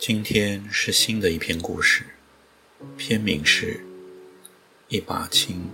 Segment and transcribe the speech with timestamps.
[0.00, 2.06] 今天是新的一篇故事，
[2.96, 3.74] 篇名是
[4.88, 5.70] 《一把青》。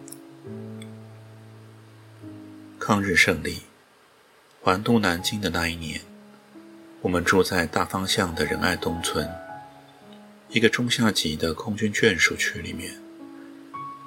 [2.76, 3.60] 抗日胜利，
[4.64, 6.00] 还都南京的那一年，
[7.02, 9.30] 我们住在大方向的仁爱东村，
[10.48, 13.00] 一个中下级的空军眷属区里面，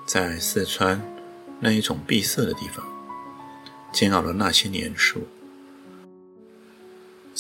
[0.06, 1.02] 在四川
[1.62, 2.86] 那一种闭塞的地方，
[3.94, 5.26] 煎熬了那些年数。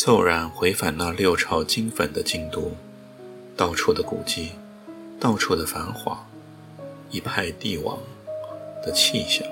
[0.01, 2.71] 骤然回返那六朝金粉的京都，
[3.57, 4.53] 到处的古迹，
[5.19, 6.25] 到处的繁华，
[7.11, 7.99] 一派帝王
[8.81, 9.45] 的气象，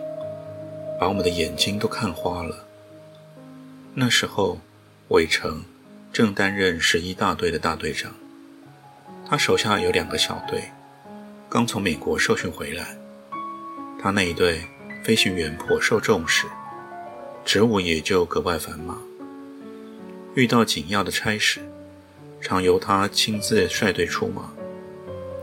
[0.97, 2.63] 把我们的眼睛都看花了。
[3.93, 4.57] 那时候，
[5.09, 5.65] 韦成
[6.13, 8.13] 正担任十一大队的大队长，
[9.29, 10.71] 他手下有两个小队，
[11.49, 12.95] 刚从美国受训回来，
[14.01, 14.65] 他那一队
[15.03, 16.47] 飞行员颇受重视，
[17.43, 18.97] 职务也就格外繁忙。
[20.37, 21.61] 遇到紧要的差事，
[22.39, 24.51] 常由他亲自率队出马。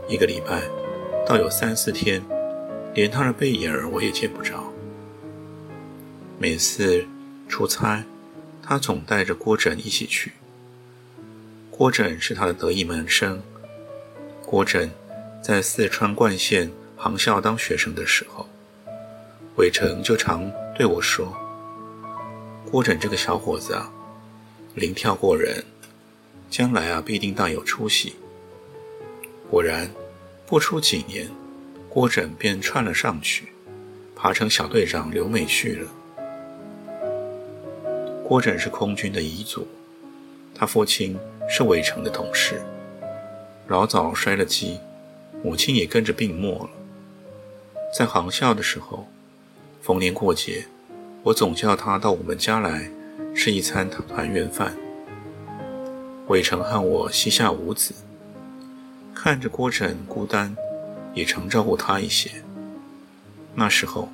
[0.07, 0.61] 一个礼拜，
[1.27, 2.23] 倒有三四天，
[2.93, 4.71] 连他的背影我也见不着。
[6.39, 7.05] 每次
[7.49, 8.05] 出差，
[8.63, 10.31] 他总带着郭枕一起去。
[11.69, 13.43] 郭枕是他的得意门生。
[14.45, 14.89] 郭枕
[15.43, 18.47] 在四川灌县航校当学生的时候，
[19.57, 21.35] 韦成就常对我说
[22.71, 23.91] ：“郭枕这个小伙子啊。”
[24.75, 25.63] 灵跳过人，
[26.49, 28.15] 将来啊必定大有出息。
[29.49, 29.89] 果然，
[30.45, 31.29] 不出几年，
[31.87, 33.47] 郭枕便窜了上去，
[34.13, 35.87] 爬成小队长刘美婿了。
[38.21, 39.65] 郭枕是空军的遗族，
[40.53, 42.61] 他父亲是伪成的同事，
[43.69, 44.77] 老早摔了机，
[45.41, 46.69] 母亲也跟着病没了。
[47.97, 49.07] 在航校的时候，
[49.81, 50.65] 逢年过节，
[51.23, 52.91] 我总叫他到我们家来。
[53.35, 54.73] 吃一餐团圆饭，
[56.27, 57.93] 魏成和我膝下无子，
[59.13, 60.55] 看着郭枕孤单，
[61.13, 62.31] 也常照顾他一些。
[63.53, 64.09] 那时候，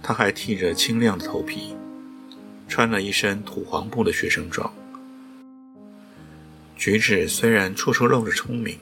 [0.00, 1.76] 他还剃着清亮的头皮，
[2.68, 4.72] 穿了一身土黄布的学生装，
[6.76, 8.78] 举止虽然处处露着聪明，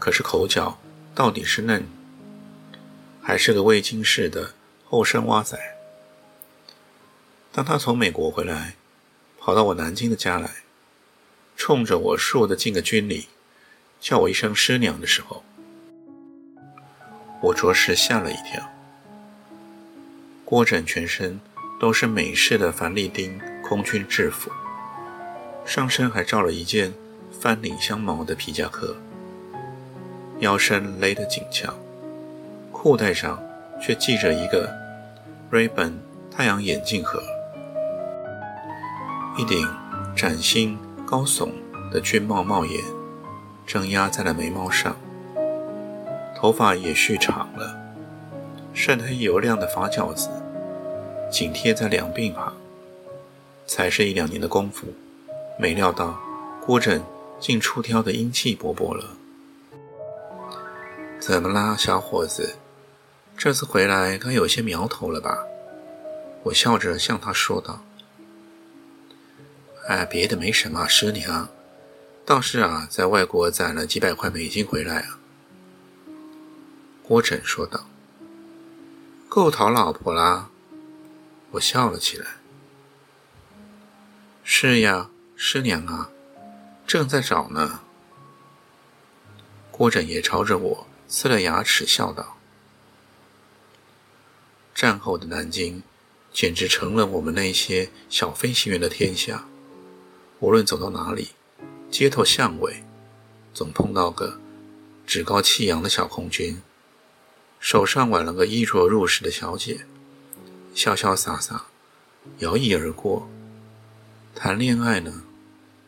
[0.00, 0.76] 可是口角
[1.14, 1.86] 到底是嫩，
[3.22, 4.50] 还是个未经世的
[4.84, 5.56] 后生蛙仔。
[7.56, 8.74] 当他从美国回来，
[9.38, 10.50] 跑到我南京的家来，
[11.56, 13.28] 冲着我竖的敬个军礼，
[14.00, 15.44] 叫我一声师娘的时候，
[17.40, 18.68] 我着实吓了一跳。
[20.44, 21.38] 郭枕全身
[21.78, 24.50] 都是美式的凡利丁空军制服，
[25.64, 26.92] 上身还罩了一件
[27.40, 28.96] 翻领香毛的皮夹克，
[30.40, 31.72] 腰身勒得紧俏，
[32.72, 33.40] 裤带上
[33.80, 34.68] 却系着一个
[35.52, 35.92] Ray-Ban
[36.32, 37.22] 太阳眼镜盒。
[39.36, 39.68] 一顶
[40.16, 41.50] 崭新高耸
[41.90, 42.80] 的军帽帽檐，
[43.66, 44.96] 正压在了眉毛上。
[46.36, 47.76] 头发也蓄长了，
[48.72, 50.30] 深黑油亮的发角子
[51.32, 52.54] 紧贴在两鬓旁。
[53.66, 54.86] 才是一两年的功夫，
[55.58, 56.16] 没料到
[56.64, 57.02] 郭枕
[57.40, 59.04] 竟出挑的英气勃勃了。
[61.18, 62.54] 怎么啦，小伙子？
[63.36, 65.38] 这次回来该有些苗头了吧？
[66.44, 67.80] 我笑着向他说道。
[69.86, 71.48] 哎，别的没什么，师娘，
[72.24, 75.20] 倒是啊，在外国攒了几百块美金回来啊。
[77.02, 77.86] 郭枕说道
[79.28, 80.48] ：“够讨老婆啦。”
[81.52, 82.26] 我笑了起来。
[84.42, 86.10] 是呀，师娘啊，
[86.86, 87.80] 正在找呢。
[89.70, 92.38] 郭枕也朝着我呲了牙齿，笑道
[94.74, 95.82] ：“战后的南京，
[96.32, 99.44] 简直成了我们那些小飞行员的天下。”
[100.40, 101.28] 无论走到哪里，
[101.90, 102.82] 街头巷尾，
[103.52, 104.38] 总碰到个
[105.06, 106.60] 趾高气扬的小空军，
[107.60, 109.86] 手上挽了个衣着入时的小姐，
[110.74, 111.66] 潇潇洒洒，
[112.38, 113.28] 摇曳而过。
[114.34, 115.22] 谈恋爱呢，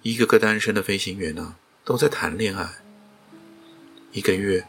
[0.03, 2.77] 一个个单身的飞行员呢，都在谈恋爱。
[4.13, 4.67] 一个月，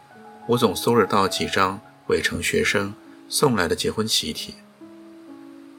[0.48, 2.94] 我总搜得到几张伪成学生
[3.30, 4.56] 送来的结婚喜帖。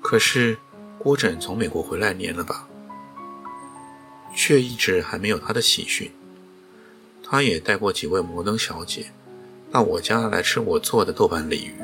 [0.00, 0.56] 可是
[0.98, 2.68] 郭枕从美国回来年了吧？
[4.38, 6.12] 却一直还没有他的喜讯。
[7.24, 9.10] 他也带过几位摩登小姐
[9.72, 11.74] 到我家来吃我做的豆瓣鲤鱼。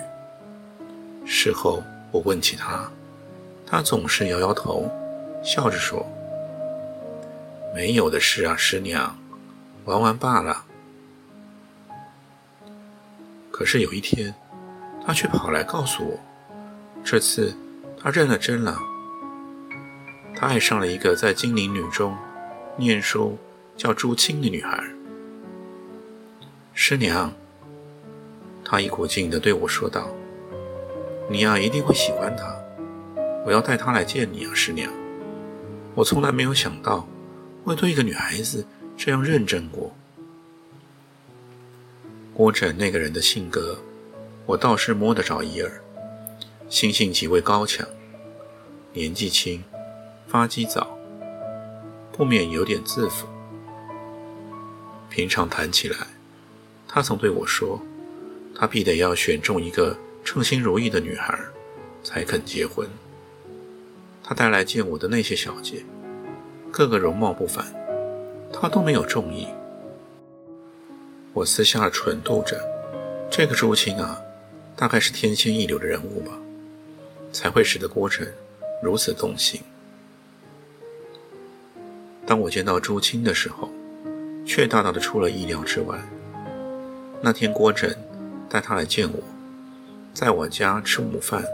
[1.27, 2.89] 事后我问起他，
[3.67, 4.89] 他总是摇摇头，
[5.43, 6.06] 笑着说
[7.75, 9.19] ：“没有的事啊，师娘，
[9.85, 10.65] 玩玩罢了。”
[13.51, 14.33] 可是有一天，
[15.05, 16.21] 他却跑来告诉我，
[17.05, 17.53] 这次
[18.01, 18.79] 他认了真了，
[20.37, 22.17] 他爱上了一个在金陵女中
[22.76, 23.38] 念书
[23.76, 24.82] 叫朱青的女孩。
[26.73, 27.32] 师娘，
[28.65, 30.09] 他一股劲地对我说道。
[31.31, 32.55] 你呀，一定会喜欢他。
[33.47, 34.93] 我要带他来见你啊，师娘。
[35.94, 37.06] 我从来没有想到
[37.65, 38.67] 会对一个女孩子
[38.97, 39.94] 这样认真过。
[42.35, 43.79] 郭枕那个人的性格，
[44.47, 45.70] 我倒是摸得着一二。
[46.69, 47.87] 心性极为高强，
[48.93, 49.62] 年纪轻，
[50.27, 50.94] 发迹早，
[52.17, 53.27] 不免有点自负。
[55.11, 55.99] 平常谈起来，
[56.89, 57.81] 他曾对我说，
[58.55, 59.97] 他必得要选中一个。
[60.25, 61.39] 称心如意的女孩
[62.03, 62.89] 才肯结婚。
[64.23, 65.85] 他带来见我的那些小姐，
[66.73, 67.63] 个个容貌不凡，
[68.51, 69.47] 他都没有中意。
[71.35, 72.59] 我私下蠢度着，
[73.31, 74.19] 这个朱青啊，
[74.75, 76.33] 大概是天仙一流的人物吧，
[77.31, 78.33] 才会使得郭晨
[78.83, 79.61] 如此动心。
[82.26, 83.71] 当我见到朱青的时候，
[84.47, 85.99] 却大大的出了意料之外。
[87.23, 87.97] 那天郭枕
[88.49, 89.23] 带他来见我。
[90.12, 91.44] 在我家吃午饭，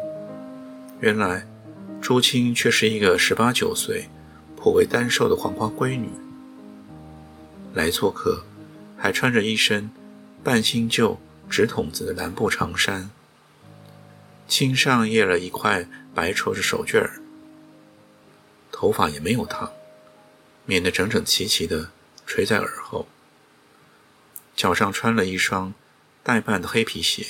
[1.00, 1.46] 原来
[2.00, 4.06] 朱青却是一个十八九岁、
[4.54, 6.10] 颇为单瘦的黄花闺女。
[7.72, 8.44] 来做客，
[8.98, 9.90] 还穿着一身
[10.44, 11.18] 半新旧
[11.48, 13.08] 直筒子的蓝布长衫，
[14.46, 17.12] 襟上掖了一块白绸子手绢儿，
[18.70, 19.72] 头发也没有烫，
[20.70, 21.90] 免得整整齐齐的
[22.24, 23.08] 垂在耳后，
[24.54, 25.74] 脚上穿了一双
[26.22, 27.26] 带半的黑皮鞋。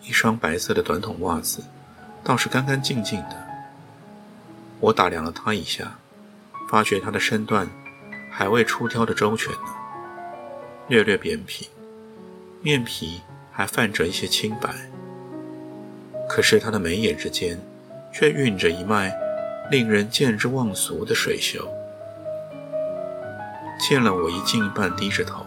[0.00, 1.64] 一双白色的短筒袜子，
[2.22, 3.44] 倒是干干净净的。
[4.78, 5.98] 我打量了他一下，
[6.68, 7.68] 发觉他的身段
[8.30, 9.74] 还未出挑的周全呢，
[10.86, 11.66] 略略扁平，
[12.62, 13.20] 面皮
[13.50, 14.72] 还泛着一些青白。
[16.28, 17.60] 可是他的眉眼之间，
[18.12, 19.12] 却蕴着一脉
[19.70, 21.66] 令人见之忘俗的水秀。
[23.80, 25.44] 见了我，一进半低着头，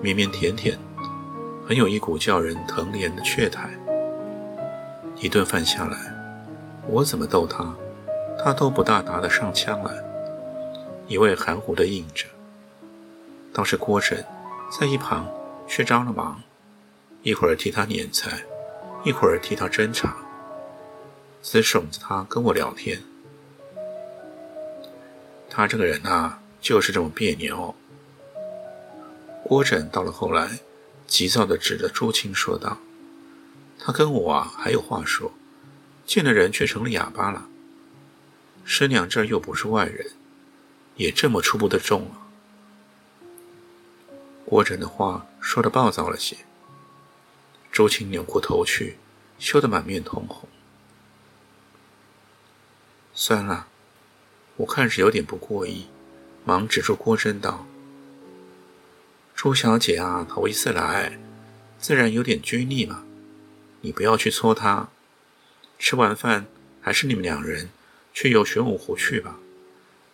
[0.00, 0.78] 绵绵甜甜。
[1.66, 3.68] 很有一股叫人疼怜的怯态。
[5.16, 5.98] 一顿饭下来，
[6.86, 7.74] 我怎么逗他，
[8.42, 9.92] 他都不大答得上腔来，
[11.06, 12.24] 一味含糊的应着。
[13.52, 14.24] 倒是郭枕
[14.70, 15.28] 在一旁
[15.66, 16.40] 却着了忙，
[17.22, 18.30] 一会儿替他捻菜，
[19.04, 20.16] 一会儿替他斟茶，
[21.42, 23.02] 只省着他跟我聊天。
[25.48, 27.74] 他这个人啊，就是这么别扭。
[29.42, 30.60] 郭枕到了后来。
[31.08, 32.76] 急躁的指着朱青说道
[33.80, 35.32] ：“他跟我啊还有话说，
[36.04, 37.48] 见了人却成了哑巴了。
[38.62, 40.06] 师娘这儿又不是外人，
[40.96, 42.28] 也这么出不得众了。”
[44.44, 46.36] 郭枕的话说的暴躁了些。
[47.72, 48.98] 朱青扭过头去，
[49.38, 50.46] 羞得满面通红。
[53.20, 53.66] 算了，
[54.58, 55.88] 我看是有点不过意，
[56.44, 57.66] 忙止住郭真道。
[59.34, 61.18] 朱小姐啊，头一次来，
[61.80, 63.02] 自然有点拘泥嘛。
[63.80, 64.90] 你不要去搓她。
[65.80, 66.46] 吃完饭，
[66.80, 67.70] 还是你们两人
[68.14, 69.40] 去游玄武湖去吧，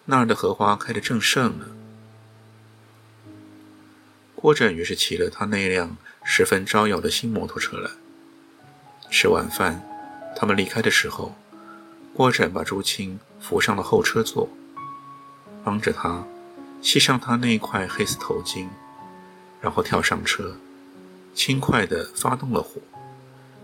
[0.06, 1.66] 那儿的荷花开得正盛呢。
[4.34, 7.90] 郭振于是骑了他那辆十分招摇的新摩托车来。
[9.10, 9.82] 吃完饭，
[10.34, 11.36] 他们离开的时候，
[12.14, 14.48] 郭振把朱青扶上了后车座，
[15.64, 16.24] 帮着他
[16.80, 18.68] 系上他那块黑丝头巾。
[19.60, 20.54] 然后跳上车，
[21.34, 22.82] 轻快地发动了火，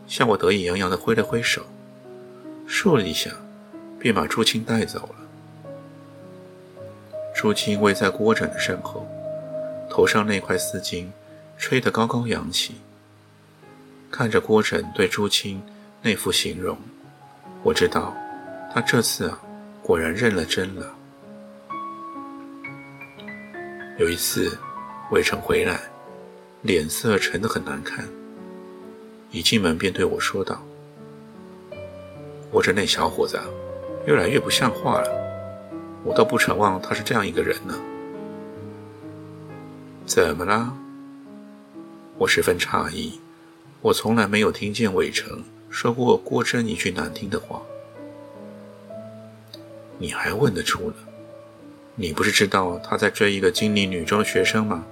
[0.07, 1.67] 向我得意洋洋地挥了挥手，
[2.67, 3.31] 嗖了一下，
[3.99, 5.17] 便把朱青带走了。
[7.35, 9.07] 朱青偎在郭枕的身后，
[9.91, 11.09] 头上那块丝巾
[11.59, 12.77] 吹得高高扬起。
[14.11, 15.63] 看着郭枕对朱青
[16.01, 16.79] 那副形容，
[17.63, 18.17] 我知道
[18.73, 19.41] 他这次啊，
[19.83, 20.95] 果然认了真了。
[23.99, 24.59] 有一次。
[25.13, 25.81] 魏成回来，
[26.63, 28.09] 脸色沉得很难看。
[29.33, 30.63] 一进门便对我说道
[32.53, 33.37] ：“我这那小伙子，
[34.07, 35.11] 越来越不像话了。
[36.05, 37.75] 我倒不承望他是这样一个人呢。”
[40.07, 40.73] 怎么了？
[42.17, 43.19] 我十分诧异，
[43.81, 47.61] 我从来没有听见魏成说过郭真一句难听的话。
[50.03, 50.95] 你还问得出呢？
[51.95, 54.83] 你不是知道他在追一个精灵女中的学生吗？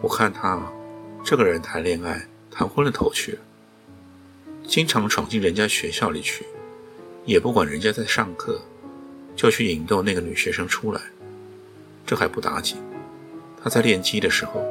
[0.00, 0.62] 我看他
[1.24, 3.38] 这个人谈恋爱谈昏了头去了，
[4.64, 6.46] 经常闯进人家学校里去，
[7.24, 8.62] 也不管人家在上课，
[9.34, 11.00] 就去引逗那个女学生出来。
[12.06, 12.76] 这还不打紧，
[13.60, 14.64] 他在练机的时候，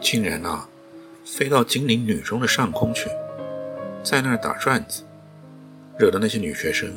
[0.00, 0.66] 竟然啊，
[1.22, 3.10] 飞到精灵女中的上空去，
[4.02, 5.02] 在那儿打转子，
[5.98, 6.90] 惹得那些女学生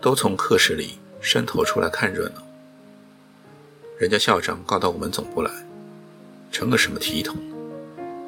[0.00, 2.42] 都从课室里伸头出来看热闹。
[3.98, 5.50] 人家校长告到我们总部来，
[6.52, 7.36] 成个什么体统？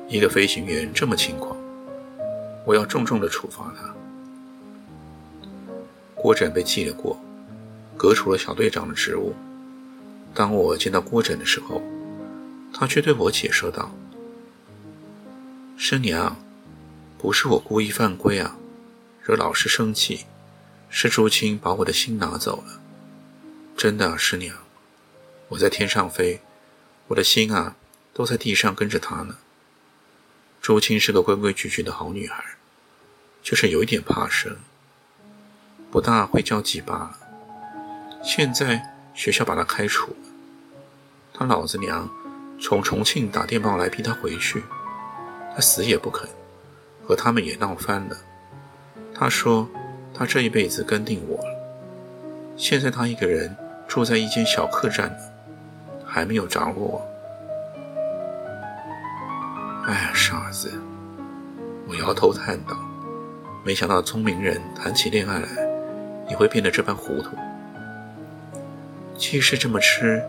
[0.09, 1.57] 一个飞行员这么轻狂，
[2.67, 3.95] 我要重重的处罚他。
[6.17, 7.17] 郭枕被记了过，
[7.97, 9.33] 革除了小队长的职务。
[10.35, 11.81] 当我见到郭枕的时候，
[12.75, 13.93] 他却对我解说道
[15.79, 16.37] ：“师娘，
[17.17, 18.57] 不是我故意犯规啊，
[19.23, 20.27] 惹老师生气，
[20.91, 22.81] 是朱青把我的心拿走了。
[23.77, 24.55] 真的，师娘，
[25.49, 26.41] 我在天上飞，
[27.07, 27.77] 我的心啊
[28.13, 29.37] 都在地上跟着他呢。
[30.61, 32.45] 朱青是个规规矩矩的好女孩，
[33.43, 34.59] 就是有一点怕生，
[35.91, 37.19] 不大会交际罢了。
[38.23, 40.31] 现在。”学校把他开除了，
[41.35, 42.09] 他老子娘
[42.59, 44.63] 从重庆打电报来逼他回去，
[45.53, 46.27] 他死也不肯，
[47.05, 48.17] 和他们也闹翻了。
[49.13, 49.69] 他说
[50.15, 51.57] 他这一辈子跟定我了，
[52.57, 53.57] 现在他一个人
[53.89, 55.21] 住在一间小客栈里，
[56.05, 57.07] 还没有着落。
[59.87, 60.71] 哎呀，傻子！
[61.89, 62.77] 我摇头叹道，
[63.65, 65.49] 没想到聪明人谈起恋爱来
[66.29, 67.31] 也会变得这般糊涂。
[69.17, 70.23] 既是这么吃，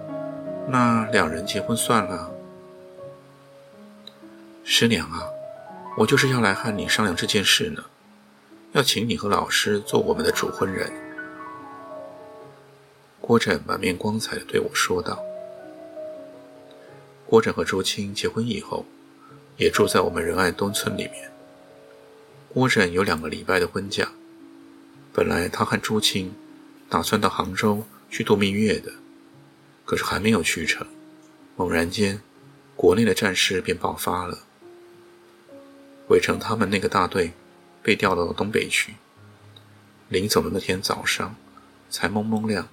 [0.67, 2.31] 那两人结婚算了。
[4.63, 5.23] 师娘啊，
[5.97, 7.83] 我就是要来和你商量这件事呢，
[8.73, 10.91] 要请你和老师做我们的主婚人。
[13.19, 15.21] 郭振满面光彩地对我说道。
[17.25, 18.85] 郭振和朱青结婚以后，
[19.57, 21.31] 也住在我们仁爱东村里面。
[22.53, 24.11] 郭振有两个礼拜的婚假，
[25.13, 26.33] 本来他和朱青
[26.89, 27.83] 打算到杭州。
[28.13, 28.91] 去度蜜月的，
[29.85, 30.85] 可是还没有去成，
[31.55, 32.21] 猛然间，
[32.75, 34.39] 国内的战事便爆发了。
[36.09, 37.31] 韦成他们那个大队
[37.81, 38.95] 被调到了东北去。
[40.09, 41.35] 临走的那天早上，
[41.89, 42.67] 才蒙蒙亮，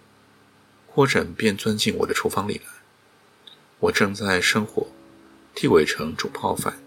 [0.87, 2.73] 郭枕便钻进我的厨房里来。
[3.79, 4.89] 我正在生火，
[5.55, 6.79] 替韦成煮泡饭。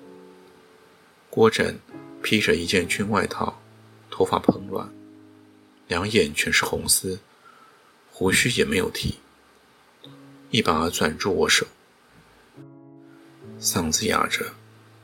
[1.29, 1.79] 郭枕
[2.21, 3.61] 披着一件军外套，
[4.09, 4.93] 头发蓬乱，
[5.87, 7.19] 两眼全是红丝。
[8.13, 9.17] 胡须也没有剃，
[10.51, 11.65] 一把攥住我手，
[13.59, 14.53] 嗓子哑着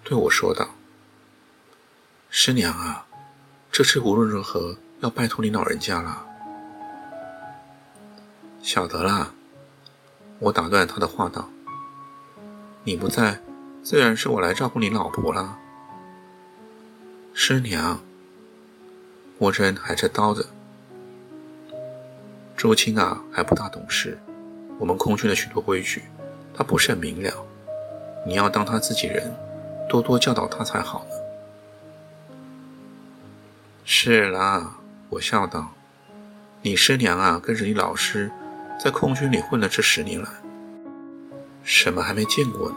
[0.03, 0.75] 对我说道
[2.29, 3.06] ：“师娘啊，
[3.77, 6.25] 这次无论如何要拜托你老人家了。”
[8.59, 9.29] 晓得啦，
[10.39, 11.47] 我打断他的话道
[12.83, 13.39] ：“你不在，
[13.83, 15.59] 自然是我来照顾你老婆了。”
[17.35, 17.99] 师娘，
[19.37, 20.43] 我真还在叨着。
[22.57, 24.17] 周青啊，还不大懂事，
[24.79, 26.01] 我们空军的许多规矩，
[26.51, 27.31] 他不甚明了。
[28.25, 29.31] 你要当他自己人，
[29.87, 31.16] 多多教导他才好呢。
[33.89, 35.71] 是啦，我笑道
[36.61, 38.29] ：“你师娘啊，跟着你老师，
[38.77, 40.29] 在空军里混了这十年了，
[41.63, 42.75] 什么还没见过呢？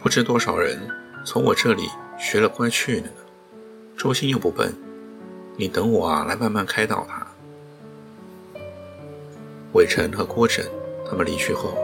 [0.00, 0.88] 不知多少人
[1.22, 3.12] 从我这里学了乖去了呢。
[3.94, 4.74] 周青又不笨，
[5.58, 7.26] 你等我啊，来慢慢开导他。”
[9.74, 10.64] 伟成和郭枕
[11.06, 11.76] 他们离去后，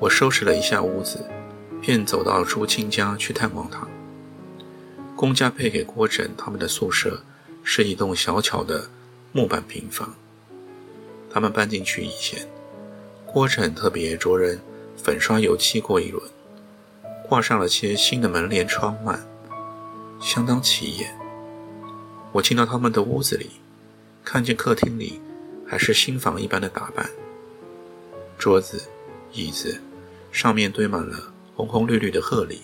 [0.00, 1.24] 我收拾了一下屋子，
[1.80, 3.86] 便走到朱青家去探望他。
[5.14, 7.22] 公家配给郭枕他们的宿舍
[7.72, 8.90] 是一栋小巧的
[9.30, 10.12] 木板平房。
[11.30, 12.44] 他们搬进去以前，
[13.24, 14.60] 郭晨特别着人
[14.96, 16.20] 粉刷油漆过一轮，
[17.28, 19.20] 挂上了些新的门帘窗幔，
[20.20, 21.16] 相当起眼。
[22.32, 23.50] 我进到他们的屋子里，
[24.24, 25.20] 看见客厅里。
[25.64, 27.08] 还是新房一般的打扮，
[28.36, 28.82] 桌子、
[29.32, 29.80] 椅子
[30.32, 32.62] 上面堆满了红红绿绿的贺礼，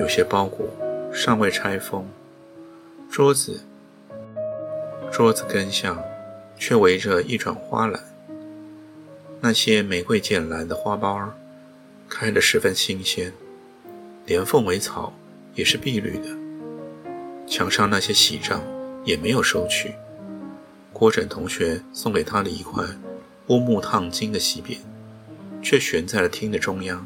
[0.00, 0.66] 有些包裹
[1.12, 2.08] 尚未拆封，
[3.10, 3.60] 桌子
[5.10, 5.98] 桌子根下
[6.58, 8.00] 却围着一转花篮，
[9.40, 11.28] 那些玫瑰剑兰的花苞
[12.08, 13.32] 开得十分新鲜，
[14.26, 15.12] 连凤尾草
[15.54, 16.28] 也是碧绿的，
[17.46, 18.62] 墙上那些喜帐
[19.04, 19.94] 也没有收去。
[20.92, 22.84] 郭枕同学送给他的一块
[23.48, 24.78] 乌木烫金的锡匾，
[25.62, 27.04] 却悬在了厅的中央，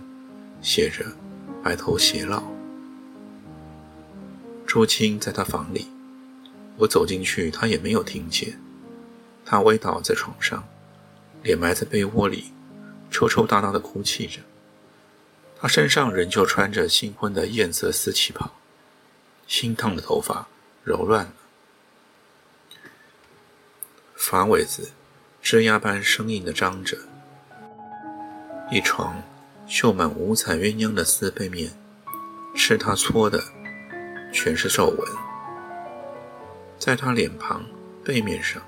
[0.60, 1.04] 写着
[1.62, 2.42] “白头偕老”。
[4.72, 5.86] 朱青在他房里，
[6.78, 8.58] 我走进去，他也没有听见。
[9.44, 10.66] 他歪倒在床上，
[11.42, 12.54] 脸埋在被窝里，
[13.10, 14.40] 抽抽搭搭地哭泣着。
[15.60, 18.50] 他身上仍旧穿着新婚的艳色丝旗袍，
[19.46, 20.48] 新烫的头发
[20.82, 21.34] 柔乱了，
[24.16, 24.92] 发尾子
[25.42, 26.96] 枝桠般生硬地张着。
[28.70, 29.22] 一床
[29.66, 31.74] 绣满五彩鸳鸯的丝被面，
[32.54, 33.44] 是他搓的，
[34.32, 34.98] 全是皱纹。
[36.78, 37.64] 在他脸庞
[38.04, 38.60] 背面上，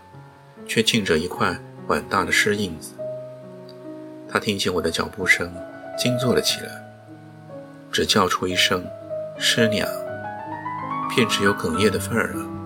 [0.66, 2.92] 却浸着一块碗大的湿印子。
[4.28, 5.52] 他听见我的脚步声，
[5.99, 6.83] 惊坐了起来。
[7.90, 8.85] 只叫出一声
[9.38, 9.88] “师娘”，
[11.14, 12.63] 便只有哽咽的份儿了。